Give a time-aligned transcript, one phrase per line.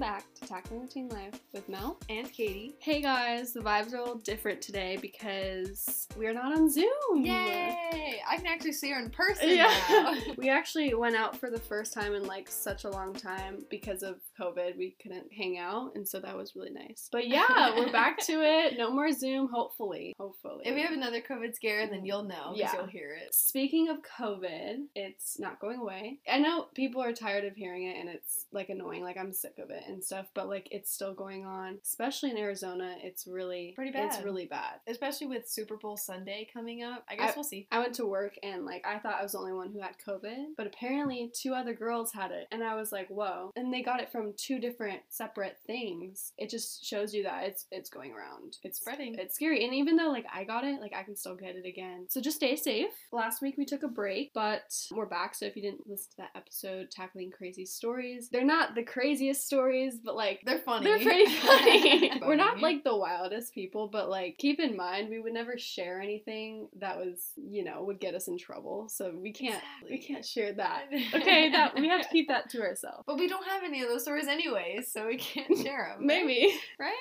[0.00, 1.96] Back Tackling the Teen Life with Mel.
[2.08, 2.74] and Katie.
[2.80, 6.90] Hey guys, the vibes are a little different today because we are not on Zoom.
[7.24, 8.20] Yay!
[8.28, 9.72] I can actually see her in person Yeah.
[9.88, 10.14] now.
[10.38, 14.02] we actually went out for the first time in like such a long time because
[14.02, 14.76] of COVID.
[14.76, 17.08] We couldn't hang out, and so that was really nice.
[17.12, 18.76] But yeah, we're back to it.
[18.76, 20.14] No more Zoom, hopefully.
[20.18, 20.62] Hopefully.
[20.64, 22.74] if we have another COVID scare, then you'll know because Yeah.
[22.74, 23.32] you'll hear it.
[23.36, 26.18] Speaking of COVID, it's not going away.
[26.28, 29.54] I know people are tired of hearing it and it's like annoying, like I'm sick
[29.62, 31.78] of it and stuff, but like it's still going on.
[31.82, 34.06] Especially in Arizona, it's really Pretty bad.
[34.14, 34.80] It's really bad.
[34.86, 37.04] Especially with Super Bowl Sunday coming up.
[37.08, 37.66] I guess I- we'll see.
[37.70, 39.96] I went to work and like I thought I was the only one who had
[40.06, 42.46] COVID, but apparently two other girls had it.
[42.50, 46.32] And I was like, "Whoa." And they got it from two different separate things.
[46.38, 48.56] It just shows you that it's it's going around.
[48.62, 49.16] It's Spreading.
[49.18, 49.64] It's scary.
[49.64, 52.06] And even though like I got it, like I can still get it again.
[52.08, 52.90] So just stay safe.
[53.12, 55.34] Last week we took a break, but we're back.
[55.34, 59.44] So if you didn't listen to that episode tackling crazy stories, they're not the craziest
[59.46, 60.84] stories, but like They're funny.
[60.84, 62.12] they're pretty funny.
[62.26, 66.00] We're not like the wildest people, but like keep in mind we would never share
[66.00, 68.88] anything that was, you know, would get us in trouble.
[68.88, 70.84] So we can't we can't share that.
[71.20, 73.02] Okay, that we have to keep that to ourselves.
[73.06, 76.06] But we don't have any of those stories anyways, so we can't share them.
[76.06, 76.54] Maybe.
[76.78, 76.94] Right?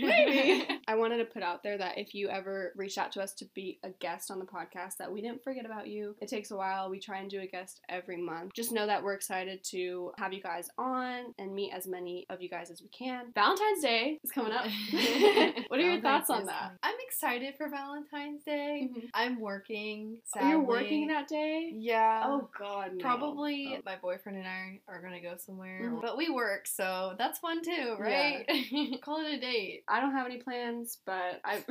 [0.00, 0.66] Maybe.
[0.86, 3.44] I wanted to put out there that if you ever reach out to us to
[3.54, 6.14] be a guest on the podcast, that we didn't forget about you.
[6.20, 6.88] It takes a while.
[6.90, 8.52] We try and do a guest every month.
[8.54, 12.40] Just know that we're excited to have you guys on and meet as many of
[12.40, 13.26] you guys as we can.
[13.34, 14.64] Valentine's Day is coming up.
[15.68, 16.58] what are your thoughts on that?
[16.60, 16.78] coming.
[16.82, 18.88] I'm excited for Valentine's Day.
[18.92, 19.08] Mhm.
[19.14, 20.18] I'm working.
[20.38, 21.72] Oh, You're working that day?
[21.74, 22.22] Yeah.
[22.26, 23.02] Oh God, no.
[23.02, 23.82] Probably Oh.
[23.84, 26.00] my boyfriend and I are gonna go somewhere, Mhm.
[26.02, 28.46] but we work, so that's fun too, right?
[29.02, 29.82] Call it a date.
[29.88, 31.64] I don't have any plans, but I.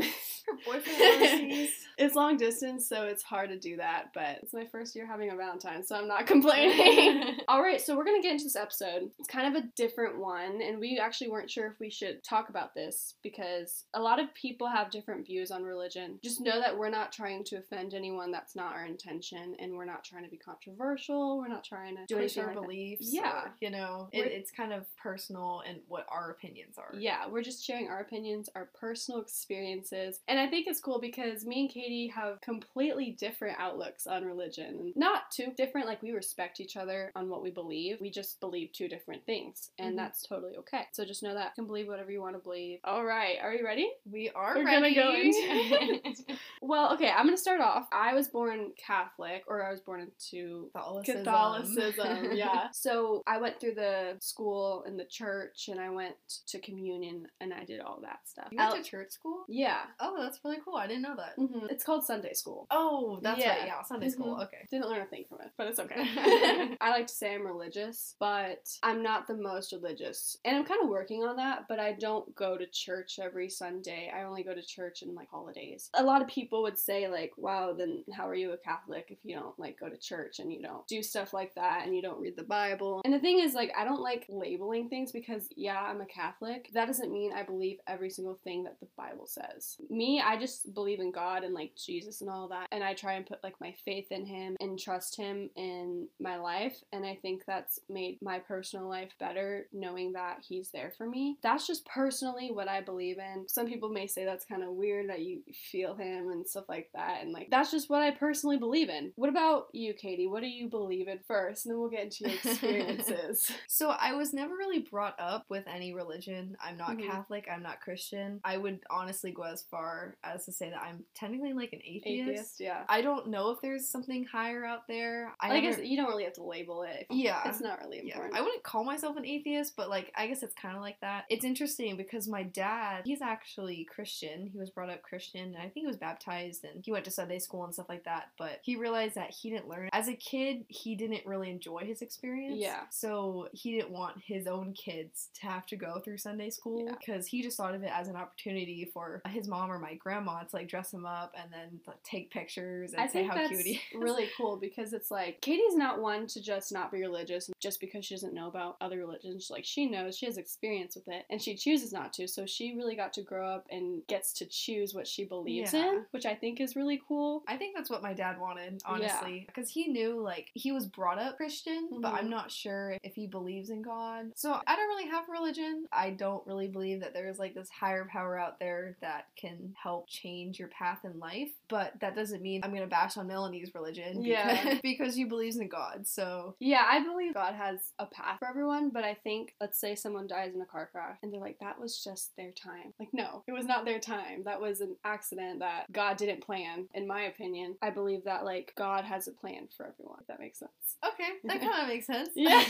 [0.47, 1.71] Her boyfriend overseas.
[1.97, 4.11] it's long distance, so it's hard to do that.
[4.13, 7.39] But it's my first year having a Valentine, so I'm not complaining.
[7.47, 9.09] All right, so we're gonna get into this episode.
[9.19, 12.49] It's kind of a different one, and we actually weren't sure if we should talk
[12.49, 16.19] about this because a lot of people have different views on religion.
[16.23, 18.31] Just know that we're not trying to offend anyone.
[18.31, 21.37] That's not our intention, and we're not trying to be controversial.
[21.39, 22.61] We're not trying to do anything our like that.
[22.61, 23.07] beliefs.
[23.13, 23.41] Yeah.
[23.45, 26.91] or, you know, it, it's kind of personal and what our opinions are.
[26.97, 30.19] Yeah, we're just sharing our opinions, our personal experiences.
[30.27, 34.93] And I think it's cool because me and Katie have completely different outlooks on religion.
[34.95, 37.97] Not too different, like we respect each other on what we believe.
[38.01, 39.97] We just believe two different things, and Mhm.
[39.97, 40.74] that's totally okay.
[40.91, 42.79] So just know that you can believe whatever you want to believe.
[42.83, 43.89] All right, are you ready?
[44.11, 45.99] We are We're gonna go into
[46.61, 47.87] Well, okay, I'm gonna start off.
[47.91, 51.23] I was born Catholic, or I was born into Catholicism.
[51.23, 52.67] Catholicism, yeah.
[52.71, 56.15] So I went through the school and the church, and I went
[56.47, 58.47] to communion, and I did all that stuff.
[58.51, 59.43] You went I'll- to church school?
[59.47, 59.81] yeah.
[59.99, 60.75] Oh, that's really cool.
[60.75, 61.33] I didn't know that.
[61.37, 62.67] hmm It's called Sunday school.
[62.71, 63.57] Oh, that's Yeah.
[63.57, 63.67] right.
[63.67, 64.35] Yeah, Sunday school.
[64.35, 64.43] Mhm.
[64.45, 64.67] Okay.
[64.71, 65.95] Didn't learn a thing from it, but it's okay.
[66.81, 70.37] I like to say I'm religious, but I'm not the most religious.
[70.45, 74.11] And I'm kind of working on that, but I don't go to church every Sunday.
[74.13, 75.89] I only go to church in like holidays.
[75.93, 79.19] A lot of people would say like, "Wow, then how are you a Catholic if
[79.23, 82.01] you don't like go to church and you don't do stuff like that and you
[82.01, 85.49] don't read the Bible?" And the thing is like I don't like labeling things because
[85.55, 86.69] yeah, I'm a Catholic.
[86.73, 89.77] That doesn't mean I believe every single thing that the Bible says.
[89.89, 93.13] Me, I just believe in God and like Jesus and all that, and I try
[93.13, 97.15] and put like my faith in him and trust him in my life, and I
[97.21, 101.37] think that's made my personal life better knowing that he's there for me.
[101.43, 103.47] That's just personally what I believe in.
[103.47, 106.89] Some people may say that's kind of weird that you feel him and stuff like
[106.95, 109.11] that, and like that's just what I personally believe in.
[109.15, 110.27] What about you, Katie?
[110.27, 113.51] What do you believe in first, and then we'll get into your experiences.
[113.67, 116.55] So I was never really brought up with any religion.
[116.63, 117.07] I'm not Mhm.
[117.07, 117.47] Catholic.
[117.51, 118.39] I'm not Christian.
[118.43, 122.29] I would honestly go as far as to say that I'm technically like an atheist.
[122.29, 122.83] Atheist, yeah.
[122.87, 125.33] I don't know if there's something higher out there.
[125.39, 127.07] I, I, guess you don't really have to label it.
[127.09, 127.41] Yeah.
[127.47, 128.35] It's not really Yeah, important.
[128.37, 131.25] I wouldn't call myself an atheist, but like I guess it's kind of like that.
[131.29, 134.47] It's interesting because my dad, he's actually Christian.
[134.51, 137.11] He was brought up Christian, and I think he was baptized, and he went to
[137.11, 138.29] Sunday school and stuff like that.
[138.37, 140.65] But he realized that he didn't learn as a kid.
[140.69, 142.57] He didn't really enjoy his experience.
[142.57, 142.81] Yeah.
[142.89, 146.93] So he didn't want his own kids to have to go through Sunday school Yeah.
[146.97, 150.43] because he just thought of it as an opportunity for his mom or my grandma
[150.43, 153.61] to like dress him up and then like, take pictures and I say how cute
[153.65, 153.79] he is.
[153.95, 158.05] really cool because it's like Katie's not one to just not be religious just because
[158.05, 159.49] she doesn't know about other religions.
[159.49, 162.27] Like she knows she has experience with it and she chooses not to.
[162.27, 165.91] So she really got to grow up and gets to choose what she believes Yeah.
[165.93, 167.43] in, which I think is really cool.
[167.47, 169.43] I think that's what my dad wanted, honestly.
[169.47, 172.17] Because he knew, like, he was brought up Christian, but Mhm.
[172.17, 174.31] I'm not sure if he believes in God.
[174.35, 175.87] So I don't really have religion.
[175.91, 180.07] I don't really believe that there's, like, this higher power out there that can help
[180.07, 181.51] change your path in life.
[181.67, 184.79] But that doesn't mean I'm to bash on Melanie's religion because, Yeah.
[184.83, 186.05] because she believes in God.
[186.07, 189.95] So Yeah, I believe God has a path for everyone, but I think, let's say
[189.95, 192.93] someone someone dies in a car crash and they're like, that was just their time.
[192.99, 194.43] Like, no, it was not their time.
[194.45, 197.75] That was an accident that God didn't plan, in my opinion.
[197.81, 200.71] I believe that, like, God has a plan for everyone, if that makes sense.
[201.05, 202.29] Okay, that kind of makes sense.
[202.35, 202.63] Yeah.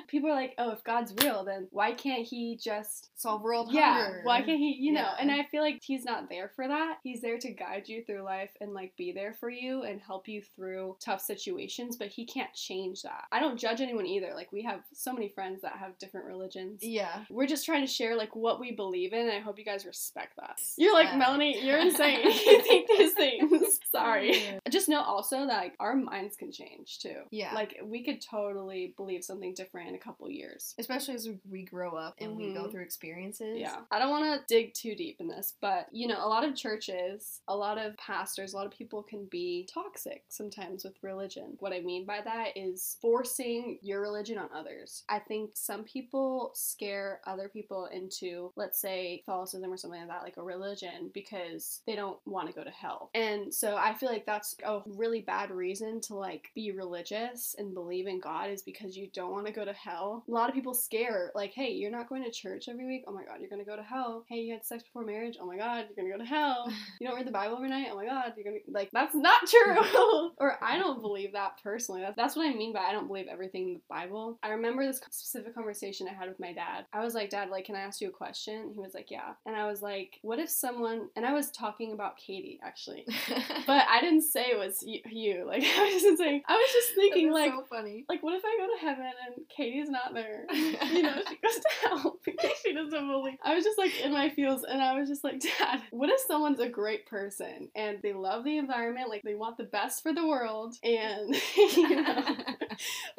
[0.08, 4.04] People are like, oh, if God's real, then why can't he just Solve world yeah,
[4.04, 4.20] hunger.
[4.24, 5.10] why can't he, you know?
[5.18, 6.98] And I feel like he's not there for that.
[7.02, 10.28] He's there to guide you through life and like be there for you and help
[10.28, 13.24] you through tough situations, but he can't change that.
[13.30, 14.32] I don't judge anyone either.
[14.34, 16.82] Like we have so many friends that have different religions.
[16.82, 17.01] Yeah.
[17.30, 19.84] We're just trying to share like what we believe in, and I hope you guys
[19.86, 20.58] respect that.
[20.76, 21.16] You're like Yeah.
[21.16, 22.20] Melanie, you're insane.
[22.24, 23.80] you think these things.
[24.02, 24.58] Sorry.
[24.70, 27.16] Just know also that like, our minds can change too.
[27.30, 27.54] Yeah.
[27.54, 30.74] Like we could totally believe something different in a couple years.
[30.78, 32.70] Especially as we grow up and we go Mhm.
[32.72, 33.58] through experiences.
[33.58, 33.76] Yeah.
[33.90, 36.54] I don't want to dig too deep in this, but you know, a lot of
[36.54, 41.56] churches, a lot of pastors, a lot of people can be toxic sometimes with religion.
[41.60, 45.04] What I mean by that is forcing your religion on others.
[45.08, 50.22] I think some people scare other people into, let's say, Catholicism or something like that,
[50.22, 53.10] like a religion, because they don't want to go to hell.
[53.14, 57.74] And so I feel like that's a really bad reason to like be religious and
[57.74, 60.24] believe in God is because you don't want to go to hell.
[60.28, 63.04] A lot of people scare, like, hey, you're not going to church every week.
[63.06, 64.24] Oh my God, you're going to go to hell.
[64.28, 65.36] Hey, you had sex before marriage.
[65.40, 66.70] Oh my God, you're going to go to hell.
[67.00, 67.88] You don't read the Bible every night.
[67.90, 70.30] Oh my God, you're to, like, that's not true.
[70.36, 72.00] or I don't believe that personally.
[72.02, 74.38] That's, that's what I mean by I don't believe everything in the Bible.
[74.42, 76.84] I remember this specific conversation I had with my dad.
[76.92, 78.70] I was like, Dad, like, can I ask you a question?
[78.74, 79.32] He was like, Yeah.
[79.46, 83.06] And I was like, What if someone, and I was talking about Katie actually.
[83.72, 85.00] But I didn't say it was you.
[85.10, 85.32] you.
[85.52, 88.04] Like I was just saying, I was just thinking, like, so funny.
[88.08, 90.46] like what if I go to heaven and Katie's not there?
[90.52, 93.38] You know, she goes to hell because she doesn't believe.
[93.42, 96.20] I was just like in my feels, and I was just like, Dad, what if
[96.20, 100.12] someone's a great person and they love the environment, like they want the best for
[100.12, 102.36] the world, and you know,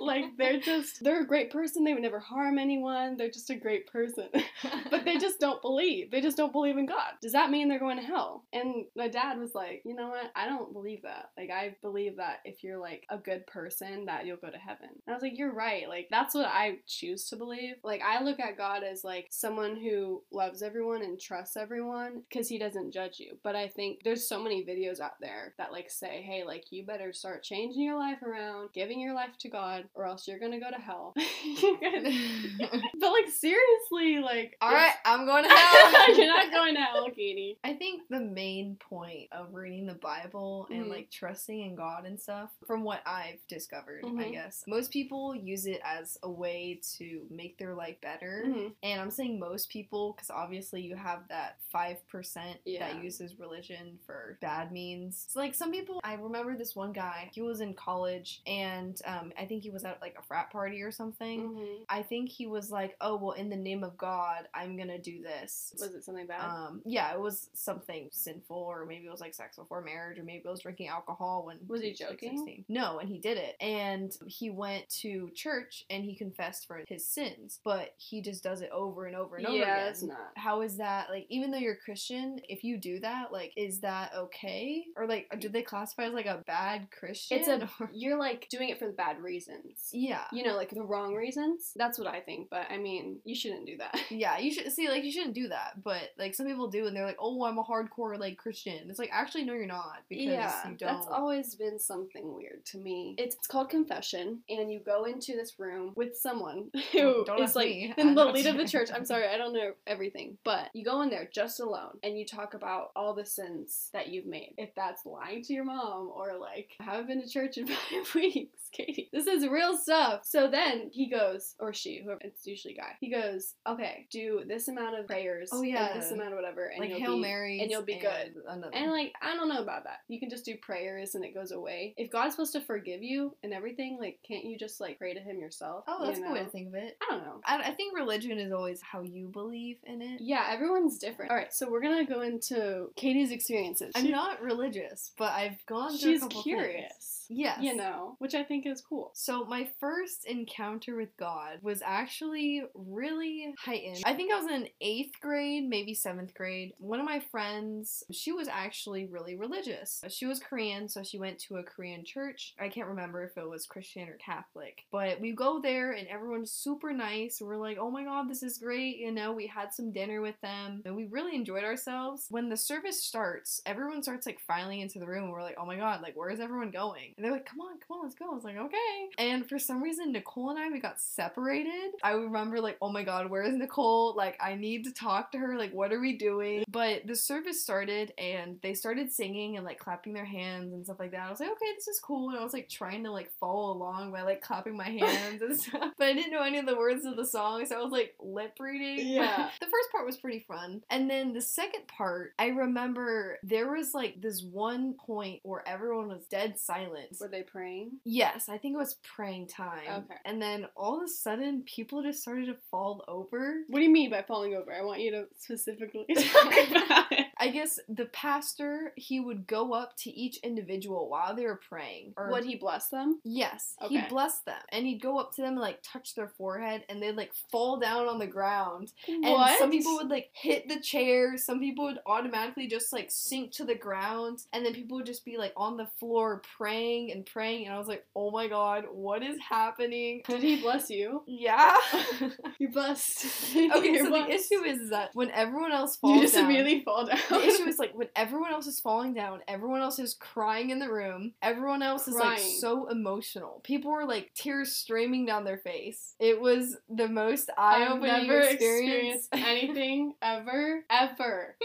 [0.06, 1.84] like they're just they're a great person.
[1.84, 3.18] They would never harm anyone.
[3.18, 4.30] They're just a great person.
[4.92, 6.12] but they just don't believe.
[6.12, 7.14] They just don't believe in God.
[7.22, 8.46] Does that mean they're going to hell?
[8.54, 10.32] And my dad was like, you know what?
[10.36, 11.32] I don't believe that.
[11.38, 14.90] Like, I believe that if you're like a good person, that you'll go to heaven.
[14.90, 15.88] And I was like, you're right.
[15.88, 17.76] Like, that's what I choose to believe.
[17.84, 22.48] Like, I look at God as like someone who loves everyone and trusts everyone because
[22.48, 23.38] he doesn't judge you.
[23.44, 26.86] But I think there's so many videos out there that like say, hey, like, you
[26.86, 30.60] better start changing your life around, giving your life to God, or else you're gonna
[30.60, 31.14] go to hell.
[31.82, 32.12] Gonna-
[33.00, 36.16] but like seriously, like all right, I'm going to hell.
[36.18, 37.58] You're not going to hell, Katie.
[37.64, 40.90] I think the main point of reading the Bible and Mhm.
[40.90, 44.32] like trusting in God and stuff, from what I've discovered, I Mhm.
[44.32, 48.44] guess, most people use it as a way to make their life better.
[48.48, 48.74] Mhm.
[48.84, 52.94] And I'm saying most people because obviously you have that 5% Yeah.
[52.94, 55.26] that uses religion for bad means.
[55.30, 59.34] So, like some people, I remember this one guy, he was in college and um,
[59.38, 61.50] I think he was at like a frat party or something.
[61.50, 61.86] Mhm.
[61.90, 65.22] I think he was like, oh, well, in the name of God, I'm gonna do
[65.22, 65.74] this.
[65.80, 66.42] Was it something bad?
[66.42, 70.24] Um, yeah, it was something sinful, or maybe it was like sex before marriage, or
[70.24, 72.38] maybe it was drinking alcohol when Was he was, like, joking?
[72.38, 72.66] 16.
[72.70, 77.06] No, and he did it, and he went to church and he confessed for his
[77.06, 79.88] sins, but he just does it over and over and over yeah, again.
[79.92, 80.32] it's not.
[80.36, 81.26] How is that like?
[81.30, 84.86] Even though you're Christian, if you do that, like, is that okay?
[84.96, 87.40] Or like, do they classify as like a bad Christian?
[87.40, 89.22] It's a Or- you're like doing it for the bad
[89.64, 89.90] reasons.
[89.92, 90.24] yeah.
[90.32, 91.72] You know, like the wrong reasons.
[91.76, 92.50] That's what I think.
[92.50, 93.98] But I mean, you shouldn't do that.
[94.10, 96.96] Yeah, you should see like you shouldn't do that, but like some people do, and
[96.96, 100.26] they're like, "Oh, I'm a hardcore like Christian." It's like actually, no, you're not because
[100.26, 100.94] yeah, you don't.
[100.94, 103.16] that's always been something weird to me.
[103.18, 107.56] It's, it's called confession, and you go into this room with someone who Don't- is
[107.56, 107.94] like me.
[107.98, 108.90] the lead of the church.
[108.94, 112.26] I'm sorry, I don't know everything, but you go in there just alone, and you
[112.26, 114.54] talk about all the sins that you've made.
[114.58, 118.16] If that's lying to your mom, or like I haven't been to church in five
[118.16, 120.22] weeks, Katie, this is real stuff.
[120.24, 122.92] So then he goes, or she, whoever it's usually a guy.
[123.00, 125.50] He goes, okay, do this amount of prayers.
[125.52, 125.94] Oh, and yeah.
[125.94, 128.36] this amount of whatever, and like you'll Hail be, Marys, and you'll be good.
[128.48, 128.74] Another.
[128.74, 130.00] and like, I don't know about that.
[130.08, 131.94] You can just do prayers and it goes away.
[131.98, 135.20] If God's supposed to forgive you and everything, like, can't you just like pray to
[135.20, 135.84] Him yourself?
[135.88, 136.98] oh, that's you a good way to think of it.
[137.02, 137.42] I don't know.
[137.46, 140.22] I, I think religion is always how you believe in it.
[140.22, 141.32] Yeah, everyone's different.
[141.32, 143.92] All right, so we're gonna go into Katie's experiences.
[143.96, 146.82] I'm She- not religious, but I've gone through She's a couple curious.
[146.84, 147.23] Things.
[147.30, 147.60] Yes.
[147.62, 149.12] You know, which I think is cool.
[149.14, 154.04] So my first encounter with God was actually really heightened.
[154.06, 156.74] I think I was in eighth grade, maybe seventh grade.
[156.78, 160.04] One of my friends, she was actually really religious.
[160.10, 162.54] She was Korean, so she went to a Korean church.
[162.60, 166.52] I can't remember if it was Christian or Catholic, but we go there and everyone's
[166.52, 167.42] super nice.
[167.42, 168.98] We're like, oh my god, this is great.
[168.98, 172.28] You know, we had some dinner with them and we really enjoyed ourselves.
[172.30, 175.24] When the service starts, everyone starts like filing into the room.
[175.24, 177.14] And we're like, oh my god, like where is everyone going?
[177.18, 178.32] And they're like, come on, come on, let's go.
[178.32, 179.10] I was like, okay.
[179.18, 181.92] And for some reason, Nicole and I we got separated.
[182.04, 184.16] I remember like, oh my god, where is Nicole?
[184.16, 185.58] Like, I need to talk to her.
[185.58, 186.64] Like, what are we doing?
[186.68, 191.00] But the service started and they started singing and like clapping their hands and stuff
[191.00, 191.22] like that.
[191.22, 192.30] I was like, okay, this is cool.
[192.30, 195.60] And I was like trying to like follow along by like clapping my hands and
[195.60, 195.94] stuff.
[195.98, 198.16] But I didn't know any of the words of the song, so I was like
[198.20, 199.08] lip reading.
[199.08, 199.50] Yeah.
[199.60, 200.82] the first part was pretty fun.
[200.90, 206.08] And then the second part, I remember there was like this one point where everyone
[206.08, 207.03] was dead silent.
[207.20, 207.92] Were they praying?
[208.06, 209.88] Yes, I think it was praying time.
[209.88, 210.16] Okay.
[210.26, 213.62] And then all of a sudden, people just started to fall over.
[213.68, 214.74] What do you mean by falling over?
[214.74, 217.23] I want you to specifically talk about it.
[217.44, 222.14] I guess the pastor, he would go up to each individual while they were praying.
[222.18, 223.20] Or Would he bless them?
[223.24, 223.96] Yes, Okay.
[223.96, 224.60] he'd bless them.
[224.72, 227.78] And he'd go up to them and like touch their forehead and they'd like fall
[227.80, 228.94] down on the ground.
[229.08, 229.60] And what?
[229.60, 233.66] some people would like hit the chair, some people would automatically just like sink to
[233.66, 237.66] the ground, and then people would just be like on the floor praying and praying.
[237.66, 240.22] And I was like, oh my god, what is happening?
[240.28, 241.24] Did he bless you?
[241.28, 241.76] Yeah.
[242.60, 243.26] You blessed.
[243.56, 244.32] okay, You're so the blessed.
[244.52, 247.18] issue is that when everyone else falls you just down, immediately fall down.
[247.42, 250.80] the issue is like when everyone else is falling down, everyone else is crying in
[250.80, 253.62] the room, everyone else is like so emotional.
[253.64, 256.16] People were like tears streaming down their face.
[256.20, 259.26] It was the most I've eye-opening never experience.
[259.26, 261.56] experienced anything ever, ever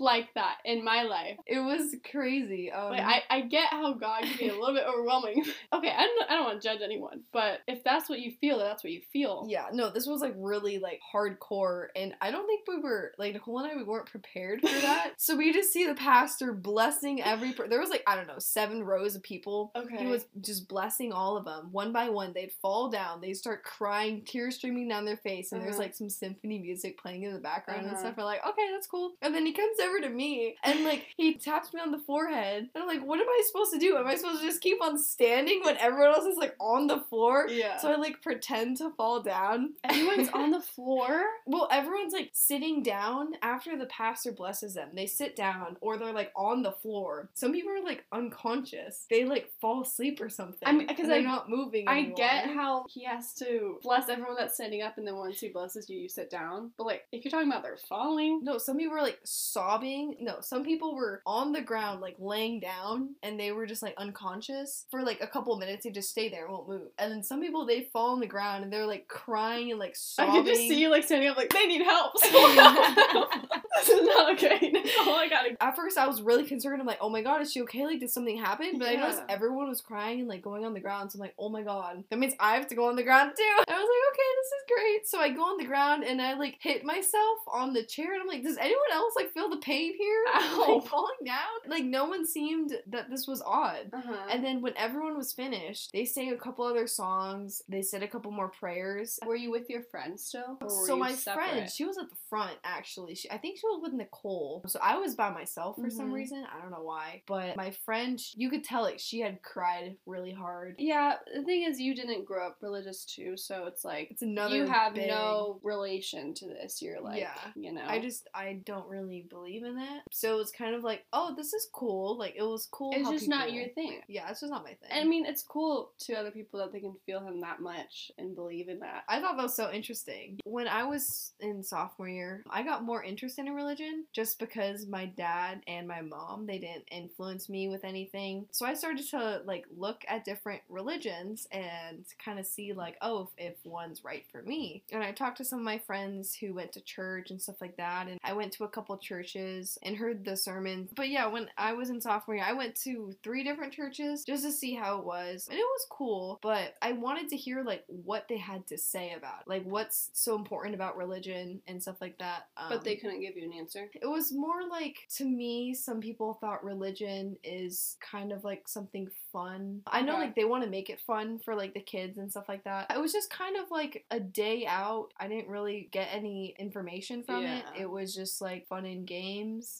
[0.00, 1.36] like that in my life.
[1.46, 2.70] It was crazy.
[2.72, 5.44] Um, Like I, I get how God can be a little bit overwhelming.
[5.72, 8.58] okay, I don't I don't want to judge anyone, but if that's what you feel,
[8.58, 9.46] that's what you feel.
[9.48, 13.34] yeah, no, this was like really like hardcore, and I don't think we were like
[13.34, 15.12] Nicole and I we weren't prepared for that.
[15.18, 17.52] so we just see the pastor blessing every.
[17.52, 19.72] Per- there was like I don't know seven rows of people.
[19.76, 19.98] Okay.
[19.98, 22.32] He was just blessing all of them one by one.
[22.32, 23.20] They'd fall down.
[23.20, 25.82] They'd start crying, tears streaming down their face, and there's Uh-huh.
[25.82, 27.98] like some symphony music playing in the background and Uh-huh.
[28.00, 28.14] stuff.
[28.16, 29.12] We're like, okay, that's cool.
[29.22, 32.68] And then he comes over to me and like he taps me on the forehead.
[32.74, 33.96] And I'm like, what am I supposed to do?
[33.96, 37.00] Am I supposed to just keep on standing when everyone else is like on the
[37.00, 37.46] floor?
[37.48, 37.78] Yeah.
[37.78, 39.74] So I like pretend to fall down.
[39.84, 41.22] everyone's on the floor.
[41.46, 44.90] Well, everyone's like sitting down after the pastor blesses them.
[44.94, 47.28] They sit down or they're like on the floor.
[47.34, 49.06] Some people are like unconscious.
[49.10, 50.66] They like fall asleep or something.
[50.66, 51.88] I mean, because they're I- not moving.
[51.88, 52.16] I anymore.
[52.16, 55.88] get how he has to bless everyone that's standing up, and then once he blesses
[55.88, 56.70] you, you sit down.
[56.76, 59.79] But like, if you're talking about they're falling, No, some people are like sobbing.
[59.82, 63.94] No, some people were on the ground, like laying down, and they were just like
[63.96, 65.84] unconscious for like a couple minutes.
[65.84, 66.88] They just stay there, won't move.
[66.98, 69.96] And then some people they fall on the ground and they're like crying and like
[69.96, 70.30] sobbing.
[70.30, 70.44] I sobbing.
[70.44, 72.12] could just see you like standing up, like they need help.
[73.80, 74.72] this is not okay.
[75.02, 75.56] Oh, I gotta.
[75.62, 76.80] At first, I was really concerned.
[76.80, 77.86] I'm like, oh my god, is she okay?
[77.86, 78.78] Like, did something happen?
[78.78, 81.10] But I noticed everyone was crying and like going on the ground.
[81.10, 83.32] So I'm like, oh my god, that means I have to go on the ground
[83.36, 83.64] too.
[83.66, 85.08] And I was like, okay, this is great.
[85.08, 88.20] So I go on the ground and I like hit myself on the chair, and
[88.20, 90.24] I'm like, does anyone else like feel the pain here?
[90.34, 90.74] Ow.
[90.80, 91.36] Like falling down?
[91.68, 93.90] Like no one seemed that this was odd.
[93.92, 94.14] Uh-huh.
[94.30, 97.62] And then when everyone was finished, they sang a couple other songs.
[97.68, 99.18] They said a couple more prayers.
[99.26, 100.58] were you with your friend still?
[100.86, 101.50] So my separate?
[101.50, 103.14] friend, she was at the front actually.
[103.14, 104.62] She, I think she was with Nicole.
[104.66, 106.14] So I was by myself for some Mhm.
[106.14, 106.44] reason.
[106.54, 107.22] I don't know why.
[107.26, 110.76] But my friend, you could tell like she had cried really hard.
[110.78, 114.56] Yeah, the thing is, you didn't grow up religious too, so it's like It's another.
[114.56, 116.80] you have big- no relation to this.
[116.82, 117.34] You're like, Yeah.
[117.54, 120.02] you know, I just I don't really believe in that.
[120.10, 122.16] So it was kind of like, oh, this is cool.
[122.18, 122.92] Like it was cool.
[122.94, 124.00] it's just not your thing.
[124.08, 124.90] Yeah, it's just not my thing.
[124.90, 128.10] And I mean, it's cool to other people that they can feel him that much
[128.18, 129.04] and believe in that.
[129.08, 130.38] I thought that was so interesting.
[130.44, 135.06] When I was in sophomore year, I got more interested in religion just because my
[135.06, 138.46] dad and my mom, they didn't influence me with anything.
[138.50, 143.28] So I started to like look at different religions and kind of see like, oh,
[143.38, 144.82] if, if one's right for me.
[144.92, 147.76] And I talked to some of my friends who went to church and stuff like
[147.76, 148.08] that.
[148.08, 149.39] And I went to a couple churches
[149.82, 150.90] and heard the sermons.
[150.94, 154.44] But yeah, when I was in sophomore year, I went to three different churches just
[154.44, 155.46] to see how it was.
[155.50, 159.14] And it was cool, but I wanted to hear like what they had to say
[159.16, 159.48] about it.
[159.48, 162.48] like what's so important about religion and stuff like that.
[162.56, 163.88] Um, but they couldn't give you an answer.
[163.94, 169.08] it was more like to me some people thought religion is kind of like something
[169.32, 172.30] fun i know like they want to make it fun for like the kids and
[172.30, 175.88] stuff like that it was just kind of like a day out i didn't really
[175.92, 177.82] get any information from it Yeah.
[177.82, 179.20] it was just like fun and games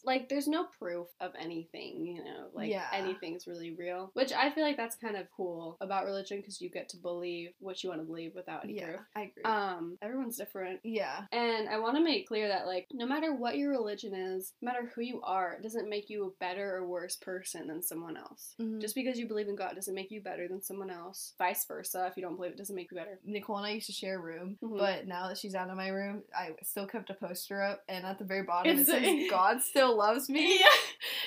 [0.04, 2.86] Like, there's no proof of anything, you know, like Yeah.
[2.92, 4.10] anything's really real.
[4.14, 7.52] Which I feel like that's kind of cool about religion because you get to believe
[7.60, 9.00] what you want to believe without any yeah proof.
[9.16, 10.80] i agree Um, everyone's different.
[10.84, 14.52] yeah And I want to make clear that, like, no matter what your religion is,
[14.60, 17.82] no matter who you are, it doesn't make you a better or worse person than
[17.82, 18.54] someone else.
[18.60, 18.80] Mhm.
[18.80, 21.34] Just because you believe in God doesn't make you better than someone else.
[21.38, 23.18] Vice versa, if you don't believe it, doesn't make you better.
[23.24, 24.78] Nicole and I used to share a room, Mhm.
[24.78, 28.04] but now that she's out of my room, I still kept a poster up, and
[28.04, 30.58] at the very bottom It's it says a- God still loves me.
[30.58, 30.66] Yeah.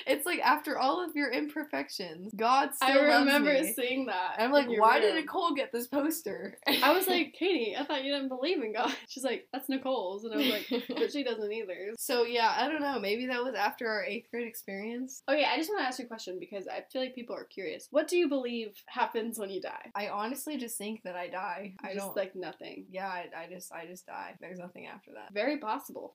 [0.06, 3.10] It's like after all of your imperfections, God still loves me.
[3.10, 4.34] I remember seeing that.
[4.36, 5.14] And I'm like, why did.
[5.14, 6.58] Nicole get this poster?
[6.66, 8.94] I was like, Katie, I thought you didn't believe in God.
[9.08, 10.24] She's like, that's Nicole's.
[10.24, 11.94] And I was like, but she doesn't either.
[11.98, 13.00] so yeah, I don't know.
[13.00, 15.22] Maybe that was after our eighth grade experience.
[15.28, 17.44] Okay, I just want to ask you a question because I feel like people are
[17.44, 17.88] curious.
[17.90, 19.90] What do you believe happens when you die?
[19.94, 21.74] I honestly just think that I die.
[21.82, 22.84] I just don't like nothing.
[22.90, 24.34] Yeah, I, I just I just die.
[24.40, 25.32] There's nothing after that.
[25.32, 26.12] Very possible.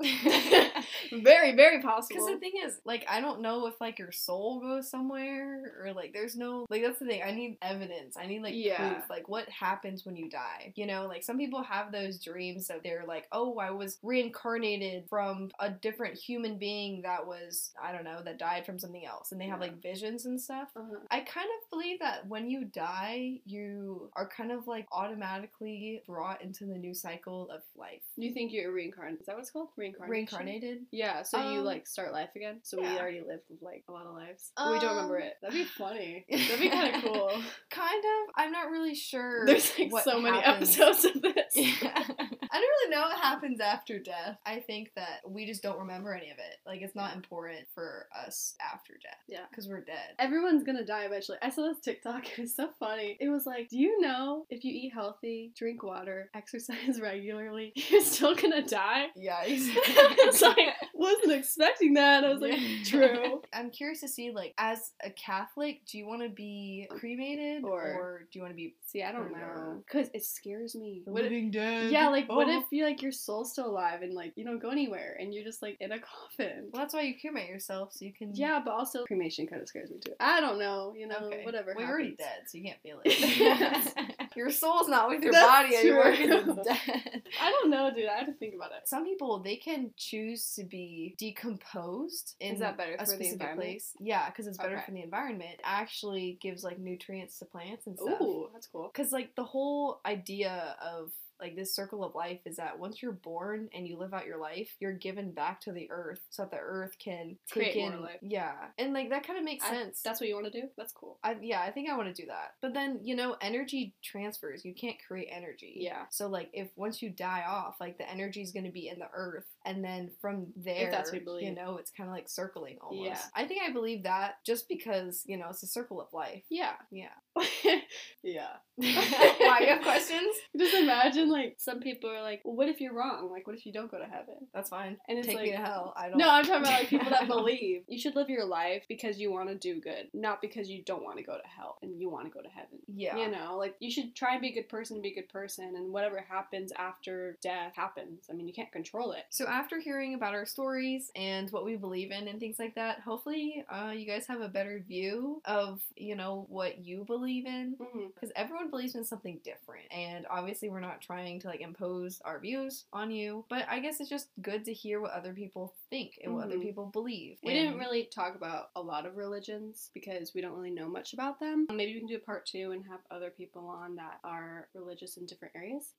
[1.11, 1.88] very, very possible.
[2.07, 5.93] Because the thing is, like, I don't know if like your soul goes somewhere or
[5.93, 7.21] like there's no like that's the thing.
[7.25, 8.17] I need evidence.
[8.17, 8.93] I need like Yeah.
[8.93, 9.09] proof.
[9.09, 10.73] Like what happens when you die?
[10.75, 15.05] You know, like some people have those dreams that they're like, oh, I was reincarnated
[15.09, 19.31] from a different human being that was I don't know that died from something else,
[19.31, 19.67] and they have Yeah.
[19.67, 20.69] like visions and stuff.
[20.75, 20.97] Uh-huh.
[21.11, 26.41] I kind of believe that when you die, you are kind of like automatically brought
[26.41, 28.01] into the new cycle of life.
[28.15, 29.21] You think you're reincarnated?
[29.21, 29.69] Is that what it's called?
[29.75, 30.11] Reincarnation.
[30.11, 30.85] Reincarnated.
[30.91, 31.23] Yeah.
[31.23, 32.59] So you Um, like start life again.
[32.63, 34.51] So we already lived like a lot of lives.
[34.57, 35.33] But we don't remember Um, it.
[35.41, 36.25] That'd be funny.
[36.31, 37.31] That'd be kind of cool.
[37.71, 38.33] Kind of.
[38.35, 39.45] I'm not really sure.
[39.45, 41.35] There's like so many episodes of this.
[41.55, 42.03] Yeah.
[42.51, 44.37] I don't really know what happens after death.
[44.45, 46.55] I think that we just don't remember any of it.
[46.65, 49.17] Like it's not important for us after death.
[49.27, 49.41] Yeah.
[49.49, 50.15] Because we're dead.
[50.19, 51.37] Everyone's gonna die eventually.
[51.41, 52.25] I saw this TikTok.
[52.37, 53.17] It was so funny.
[53.19, 58.01] It was like, do you know if you eat healthy, drink water, exercise regularly, you're
[58.01, 59.07] still gonna die?
[59.15, 59.41] Yeah.
[59.45, 60.57] it's like,
[60.99, 62.23] wasn't expecting that.
[62.23, 63.41] I was like, true.
[63.53, 67.81] I'm curious to see, like, as a Catholic, do you want to be cremated Or-
[67.81, 71.03] or, do you want to be See, I don't know, cause it scares me.
[71.05, 71.91] the What if- living dead?
[71.91, 72.57] yeah, like what Oh.
[72.59, 75.43] if you like your soul's still alive and like you don't go anywhere and you're
[75.43, 76.69] just like in a coffin?
[76.73, 78.33] Well, that's why you cremate yourself so you can.
[78.33, 80.13] Yeah, but also cremation kind of scares me too.
[80.19, 81.45] I don't know, you know, Okay.
[81.45, 81.73] whatever.
[81.75, 84.28] Well, you're already dead, so you can't feel it.
[84.35, 87.21] your soul's not with your That's body anymore because it's dead.
[87.41, 88.07] I don't know, dude.
[88.07, 88.87] I have to think about it.
[88.87, 93.11] Some people they can choose to be decomposed in Is that better a for the
[93.11, 93.69] specific environment?
[93.69, 93.91] place.
[93.99, 94.85] Yeah, because it's better Okay.
[94.85, 95.51] for the environment.
[95.55, 98.21] It actually gives like nutrients to plants and stuff.
[98.21, 98.89] Ooh, that's cool.
[98.93, 103.11] Because like the whole idea of like this circle of life is that once you're
[103.11, 106.51] born and you live out your life, you're given back to the earth so that
[106.51, 108.01] the earth can take Create more in.
[108.01, 108.19] life.
[108.21, 110.01] Yeah, and like that kind of makes I- sense.
[110.03, 110.67] That's what you want to do?
[110.77, 111.17] That's cool.
[111.23, 112.53] I, yeah, I think I want to do that.
[112.61, 114.63] But then, you know, energy transfers.
[114.65, 115.75] You can't create energy.
[115.77, 116.03] Yeah.
[116.09, 118.99] So, like, if once you die off, like, the energy is going to be in
[118.99, 119.45] the earth.
[119.65, 121.43] And then from there, if that's what you believe.
[121.43, 123.05] you know, it's kind of like circling almost.
[123.05, 123.19] Yeah.
[123.35, 126.43] I think I believe that just because, you know, it's a circle of life.
[126.49, 126.73] Yeah.
[126.91, 127.09] Yeah.
[128.23, 128.47] yeah.
[128.75, 130.35] Why, you have questions?
[130.57, 133.29] Just imagine, like, some people are like, well, what if you're wrong?
[133.31, 134.35] Like, what if you don't go to heaven?
[134.53, 134.97] That's fine.
[135.07, 135.93] And it's Take me to like- hell.
[135.95, 136.17] I don't.
[136.17, 137.83] No, I'm talking about like people that believe.
[137.87, 141.03] You should live your life because you want to do good, not because you don't
[141.03, 142.79] want to go to hell and you want to go to heaven.
[142.87, 143.17] Yeah.
[143.17, 145.73] You know, like you should try and be a good person, be a good person,
[145.75, 148.25] and whatever happens after death happens.
[148.29, 149.25] I mean, you can't control it.
[149.29, 152.99] So after hearing about our stories and what we believe in and things like that,
[153.01, 157.75] hopefully uh, you guys have a better view of you know what you believe in
[157.79, 158.07] Mm-hmm.
[158.13, 162.39] because everyone believes in something different and obviously we're not trying to like impose our
[162.39, 166.17] views on you but i guess it's just good to hear what other people think
[166.23, 166.61] and what other Mhm.
[166.63, 170.53] people believe We And- didn't really talk about a lot of religions because we don't
[170.53, 171.67] really know much about them.
[171.71, 175.17] Maybe we can do a part two and have other people on that are religious
[175.17, 175.93] in different areas.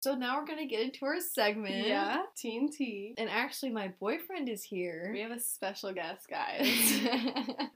[0.00, 3.14] So now we're gonna get into our segment Yeah, TNT.
[3.18, 7.00] and actually my boyfriend is here We have a special guest, guys.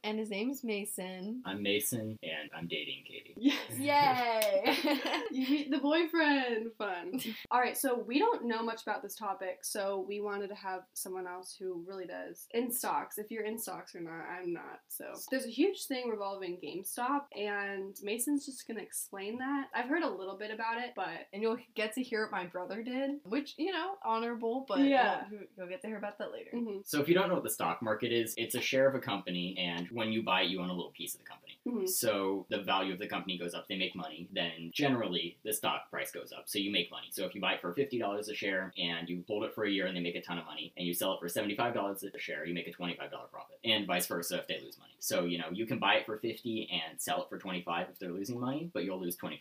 [0.04, 3.34] and his name is mason I'm Mason, and I'm dating Katie.
[3.36, 3.56] yes.
[3.78, 4.76] yay
[5.32, 6.70] You meet the boyfriend.
[6.78, 7.20] Fun.
[7.50, 10.82] All right, so we don't know much about this topic, so we wanted to have
[10.94, 13.18] someone else who really does in stocks.
[13.18, 14.80] If you're in stocks or not, I'm not.
[14.88, 19.66] So there's a huge thing revolving GameStop, and Mason's just gonna explain that.
[19.74, 22.44] I've heard a little bit about it, but and you'll get to hear what my
[22.46, 25.24] brother did which you know honorable but Yeah.
[25.30, 27.44] you'll, you'll get to hear about that later mhm, So, if you don't know what
[27.44, 30.48] the stock market is, it's a share of a company, and when you buy it,
[30.50, 31.58] you own a little piece of the company.
[31.66, 31.88] mhm.
[31.88, 35.90] So, the value of the company goes up, they make money, then generally the stock
[35.90, 36.44] price goes up.
[36.46, 37.08] So, you make money.
[37.10, 39.70] So, if you buy it for $50 a share and you hold it for a
[39.70, 42.18] year and they make a ton of money, and you sell it for $75 a
[42.18, 42.98] share, you make a $25
[43.30, 44.92] profit, and vice versa if they lose money.
[44.98, 47.98] So, you know, you can buy it for 50 and sell it for 25 if
[47.98, 49.38] they're losing money, but you'll lose $25.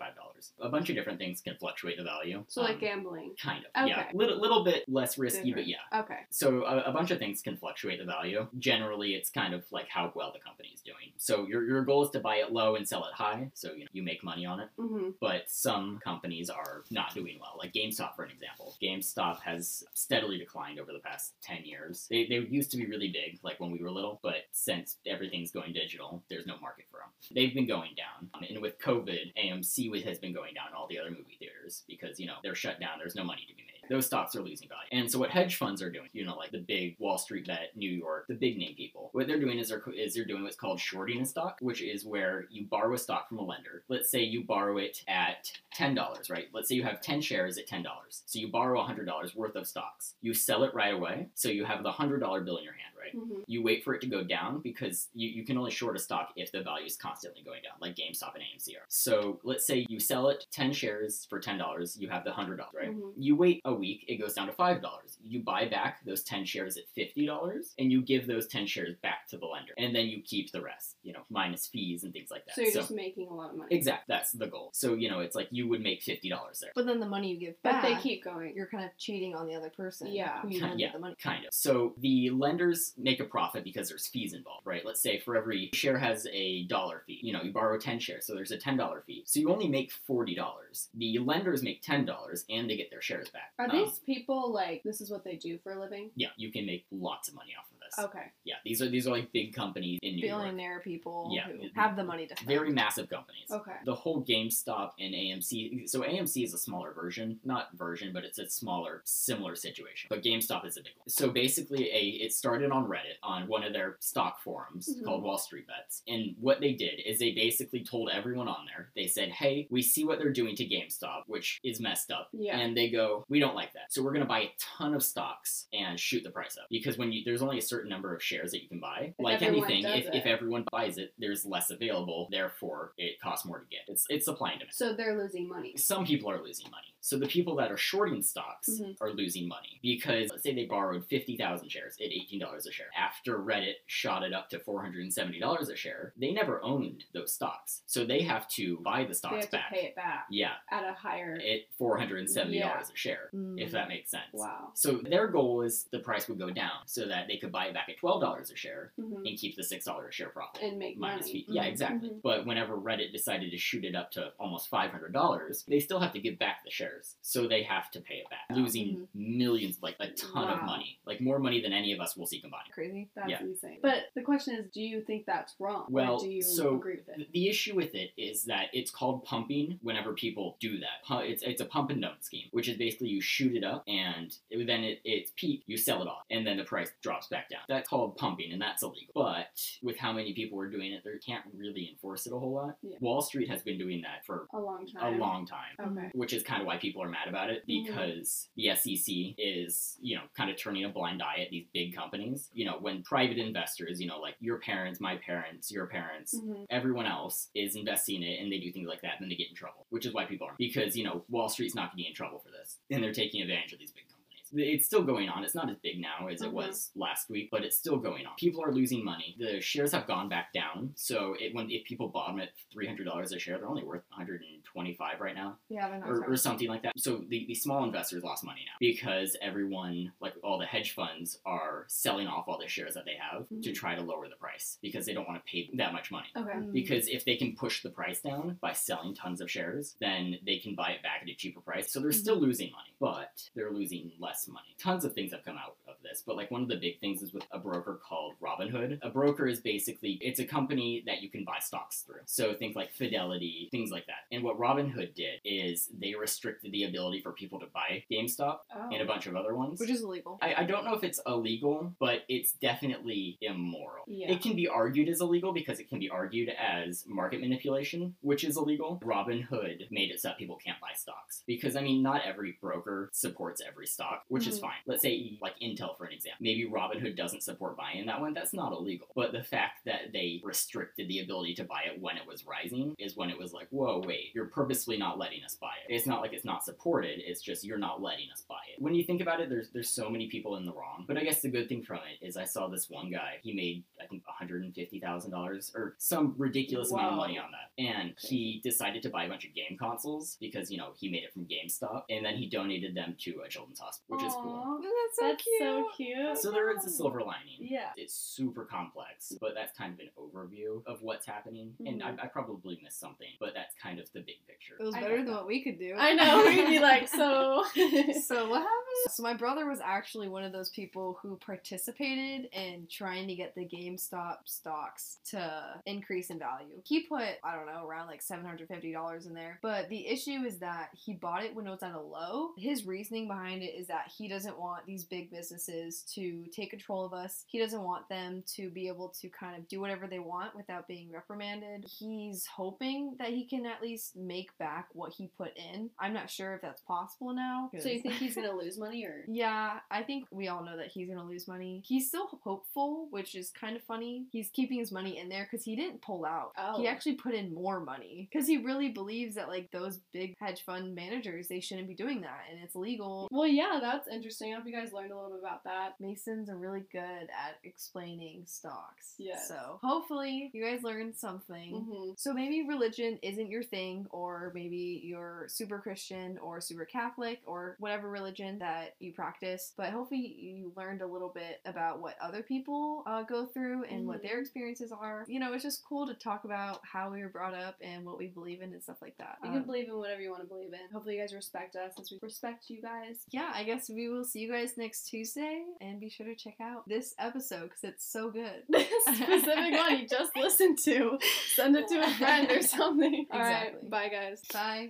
[0.59, 2.43] A bunch of different things can fluctuate the value.
[2.47, 3.35] So like Um, gambling.
[3.41, 3.99] Kind of, yeah.
[4.01, 4.09] Okay.
[4.13, 5.55] Little, little bit less risky, Different.
[5.55, 5.99] but yeah.
[6.01, 6.19] Okay.
[6.29, 8.47] So a, a bunch of things can fluctuate the value.
[8.59, 11.11] Generally, it's kind of like how well the company is doing.
[11.17, 13.81] So your, your goal is to buy it low and sell it high, so you
[13.81, 14.69] know you make money on it.
[14.79, 15.09] Mm-hmm.
[15.19, 18.75] But some companies are not doing well, like GameStop, for an example.
[18.81, 22.07] GameStop has steadily declined over the past ten years.
[22.09, 25.51] They, they used to be really big, like when we were little, but since everything's
[25.51, 27.09] going digital, there's no market for them.
[27.33, 30.73] They've been going down, and with COVID, AMC has been going down.
[30.75, 32.97] All the other movie theaters because you know they're shut down.
[32.99, 33.89] There's no money to be made.
[33.89, 34.87] those stocks are losing value.
[34.91, 37.71] And so what hedge funds are doing, you know, like the big Wall Street bet,
[37.75, 40.55] New York, the big name people, what they're doing is they're, is they're doing what's
[40.55, 43.83] called shorting a stock, which is where you borrow a stock from a lender.
[43.89, 46.45] Let's say you borrow it at $10, right?
[46.53, 47.83] Let's say you have 10 shares at $10.
[48.09, 50.13] So you borrow $100 worth of stocks.
[50.21, 51.27] You sell it right away.
[51.35, 53.13] So you have the $100 bill in your hand, right?
[53.13, 55.99] hmm You wait for it to go down because you, you can only short a
[55.99, 58.85] stock if the value is constantly going down, like GameStop and AMC are.
[58.87, 62.91] So let's say you sell it 10 shares for $10, you have the $100, right?
[62.91, 63.13] Mhm.
[63.17, 65.17] You wait a week, it goes down to $5.
[65.23, 69.27] You buy back those 10 shares at $50 and you give those 10 shares back
[69.29, 69.73] to the lender.
[69.77, 72.55] And then you keep the rest, you know, minus fees and things like that.
[72.55, 73.75] So you're just making a lot of money.
[73.75, 74.69] exactly, that's the goal.
[74.73, 76.71] So, you know, it's like you would make $50 there.
[76.75, 77.81] But then the money you give back.
[77.81, 78.53] But back, they keep going.
[78.55, 80.07] you're kind of cheating on the other person.
[80.07, 80.41] Yeah.
[80.41, 80.91] Who you yeah.
[80.91, 81.15] the money.
[81.21, 81.53] Kind of.
[81.53, 84.85] So the lenders make a profit because there's fees involved, right?
[84.85, 87.19] Let's say for every share has a dollar fee.
[87.21, 89.23] You know, you borrow 10 shares, so there's a $10 fee.
[89.25, 90.87] So you only make $40.
[90.95, 93.53] The lenders make $10 and they get their shares back.
[93.59, 96.11] Are Um, these people like this is what they do for a living?
[96.15, 98.05] yeah, you can make lots of money off of this.
[98.05, 98.31] Okay.
[98.43, 100.41] Yeah, these are these are like big companies in New York.
[100.41, 101.47] Billionaire people Yeah.
[101.47, 102.47] who have the money to spend.
[102.47, 103.45] Very massive companies.
[103.51, 103.71] Okay.
[103.85, 105.87] The whole GameStop and AMC.
[105.89, 110.07] So AMC is a smaller version, not version, but it's a smaller, similar situation.
[110.09, 111.09] But GameStop is a big one.
[111.09, 115.03] So basically, a it started on Reddit on one of their stock forums Mhm.
[115.05, 116.03] called Wall Street Bets.
[116.07, 118.91] And what they did is they basically told everyone on there.
[118.95, 122.57] They said, "Hey, we see what they're doing to GameStop, which is messed up." Yeah.
[122.57, 123.91] And they go, "We don't like that.
[123.93, 126.97] So we're going to buy a ton of stocks and shoot the price up because
[126.97, 129.13] when you there's only a certain number of shares that you can buy.
[129.17, 130.15] If like anything, if, it.
[130.15, 132.27] if everyone buys it, there's less available.
[132.31, 133.81] Therefore, it costs more to get.
[133.87, 134.73] It's it's supply and demand.
[134.75, 135.73] So they're losing money.
[135.77, 136.87] Some people are losing money.
[137.01, 138.95] So the people that are shorting stocks Mhm.
[139.01, 142.87] are losing money because let's say they borrowed 50,000 shares at $18 a share.
[142.97, 147.81] After Reddit shot it up to $470 a share, they never owned those stocks.
[147.87, 149.69] So they have to buy the They stocks have to back.
[149.73, 151.33] pay it back Yeah, at a higher.
[151.35, 152.79] at $470 Yeah.
[152.81, 153.59] a share, Mm.
[153.61, 154.23] if that makes sense.
[154.33, 154.71] wow.
[154.75, 157.75] So their goal is the price would go down so that they could buy it
[157.75, 160.61] back at $12 a share hmm and keep the $6 a share profit.
[160.63, 161.33] And make minus money.
[161.33, 161.45] fee.
[161.49, 161.69] Yeah, Mhm.
[161.69, 162.09] exactly.
[162.09, 162.21] Mhm.
[162.21, 165.99] But whenever Reddit decided to shoot it up to almost five hundred dollars, they still
[165.99, 169.77] have to give back the shares, so they have to pay it back, losing millions,
[169.81, 172.69] like a ton of money, like more money than any of us will see combined.
[172.71, 173.09] Crazy.
[173.15, 173.41] That's Yeah.
[173.41, 173.79] insane.
[173.81, 175.85] But the question is, do you think that's wrong?
[175.89, 177.17] Well, or do you so agree with it?
[177.17, 181.23] The- The issue with it is that it's called pumping whenever people do that.
[181.25, 184.35] It's, it's a pump and dump scheme, which is basically you shoot it up and
[184.51, 187.61] then it, it's peak, you sell it off, and then the price drops back down.
[187.67, 189.11] That's called pumping, and that's illegal.
[189.13, 189.47] But
[189.81, 192.77] with how many people are doing it, they can't really enforce it a whole lot.
[192.81, 192.97] Yeah.
[192.99, 195.19] Wall Street has been doing that for A long a time.
[195.19, 195.75] long time.
[195.97, 196.09] Okay.
[196.13, 197.85] Which is kind of why people are mad about it Mhm.
[197.85, 201.93] because the SEC is, you know, kind of turning a blind eye at these big
[201.95, 202.49] companies.
[202.53, 206.65] You know, when private investors, you know, like your parents, my parents, your parents, Mhm.
[206.69, 209.49] everyone else is investing in it and they do things like that, then they get
[209.49, 210.57] in trouble, which is why people aren't.
[210.57, 212.79] Because, you know, Wall Street's not going to get in trouble for this.
[212.89, 214.12] And they're taking advantage of these big companies.
[214.55, 215.43] It's still going on.
[215.43, 216.53] It's not as big now as it Mhm.
[216.53, 218.35] was last week, but it's still going on.
[218.37, 219.35] People are losing money.
[219.39, 220.91] The shares have gone back down.
[220.95, 225.19] So it, when if people bought them at $300 a share, they're only worth 125
[225.19, 226.93] right now Yeah, or, or something like that.
[226.97, 231.39] So the, the small investors lost money now because everyone, like all the hedge funds,
[231.45, 233.75] are selling off all the shares that they have to Mhm.
[233.75, 236.27] try to lower the price because they don't want to pay that much money.
[236.35, 236.49] Okay.
[236.51, 236.71] Mm.
[236.73, 240.57] Because if they can push the price down by selling tons of shares, then they
[240.59, 241.91] can buy it back at a cheaper price.
[241.91, 244.75] So they're still losing money, but they're losing less money.
[244.79, 247.33] Tons of things have come out this, but like one of the big things is
[247.33, 248.99] with a broker called Robinhood.
[249.01, 252.21] A broker is basically it's a company that you can buy stocks through.
[252.25, 254.25] So things like Fidelity, things like that.
[254.31, 258.89] And what Robinhood did is they restricted the ability for people to buy GameStop Oh.
[258.91, 259.79] and a bunch of other ones.
[259.79, 260.39] Which is illegal.
[260.41, 264.03] I, I don't know if it's illegal, but it's definitely immoral.
[264.07, 264.31] Yeah.
[264.31, 268.43] It can be argued as illegal because it can be argued as market manipulation, which
[268.43, 268.99] is illegal.
[269.03, 271.43] Robinhood made it so that people can't buy stocks.
[271.47, 274.61] Because, I mean, not every broker supports every stock, which is Mhm.
[274.61, 274.73] fine.
[274.85, 276.37] Let's say, like Intel, for an example.
[276.41, 278.33] Maybe Robinhood doesn't support buying that one.
[278.33, 279.07] That's not illegal.
[279.15, 282.95] But the fact that they restricted the ability to buy it when it was rising
[282.99, 285.93] is when it was like, whoa, wait, you're purposely not letting us buy it.
[285.93, 288.81] It's not like it's not supported, it's just you're not letting us buy it.
[288.81, 291.05] When you think about it, there's there's so many people in the wrong.
[291.07, 293.53] But I guess the good thing from it is I saw this one guy, he
[293.53, 297.83] made I think $150,000 or some ridiculous amount of money on that.
[297.83, 301.23] And he decided to buy a bunch of game consoles because, you know, he made
[301.23, 304.79] it from GameStop and then he donated them to a children's hospital, which is cool.
[304.81, 305.59] That's That's so That's cute.
[305.59, 306.37] so cute.
[306.37, 307.59] So there is a silver lining.
[307.59, 307.89] Yeah.
[307.95, 311.73] It's super complex, but that's kind of an overview of what's happening.
[311.85, 312.21] And I, mm-hmm.
[312.21, 314.75] I probably missed something, but that's kind of the big picture.
[314.79, 315.95] It was better than what we could do.
[315.97, 316.43] I know.
[316.45, 317.63] We'd be like, so.
[317.75, 318.83] so what happened?
[319.09, 323.55] So my brother was actually one of those people who participated in trying to get
[323.55, 326.81] the GameStop stocks to increase in value.
[326.83, 330.07] He put I don't know around like seven hundred fifty dollars in there, but the
[330.07, 332.51] issue is that he bought it when it was at a low.
[332.57, 335.72] His reasoning behind it is that he doesn't want these big businesses
[336.13, 337.43] to take control of us.
[337.47, 340.87] He doesn't want them to be able to kind of do whatever they want without
[340.87, 341.85] being reprimanded.
[341.87, 345.89] He's hoping that he can at least make back what he put in.
[345.99, 347.69] I'm not sure if that's possible now.
[347.79, 349.23] so you think he's gonna lose money or?
[349.27, 351.81] yeah, I think we all know that he's gonna lose money.
[351.85, 354.25] He's still hopeful, which is kind of funny.
[354.31, 356.51] He's keeping his money in there because he didn't pull out.
[356.57, 356.79] Oh.
[356.79, 360.63] He actually put in more money because he really believes that like those big hedge
[360.63, 363.27] fund managers they shouldn't be doing that and it's illegal.
[363.31, 364.53] Well, yeah, that's interesting.
[364.53, 365.95] I hope you guys learned a little bit about that.
[365.99, 369.13] Masons are really good at explaining stocks.
[369.17, 369.47] Yes.
[369.47, 371.71] So hopefully you guys learned something.
[371.73, 377.41] hmm So maybe religion isn't your thing, or maybe you're super Christian or super Catholic
[377.45, 379.73] or whatever religion that you practice.
[379.77, 384.05] But hopefully you learned a little bit about what other people uh, go through and
[384.07, 384.23] what Mhm.
[384.23, 385.25] their experiences are.
[385.27, 388.17] You know, it's just cool to talk about how we were brought up and what
[388.17, 389.37] we believe in and stuff like that.
[389.43, 390.79] You Um, can believe in whatever you want to believe in.
[390.91, 393.25] Hopefully, you guys respect us as we respect you guys.
[393.31, 396.55] yeah, I guess we will see you guys next Tuesday, and be sure to check
[396.61, 398.63] out this episode because it's so good.
[398.69, 401.17] This specific one you just listened to.
[401.55, 403.25] Send it to a friend or something.
[403.31, 404.41] All right, bye guys.
[404.51, 404.89] Bye.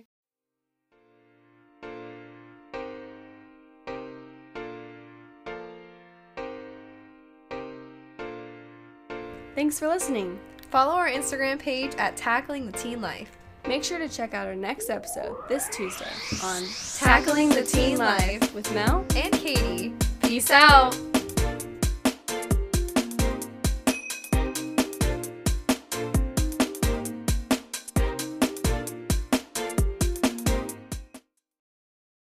[9.54, 10.38] Thanks for listening.
[10.70, 13.30] Follow our Instagram page at Tackling the Teen Life.
[13.66, 16.10] Make sure to check out our next episode this Tuesday
[16.42, 16.62] on
[16.98, 19.04] Tackling the Teen Life with Mel.
[19.16, 19.94] and Katie.
[20.26, 21.13] Peace out.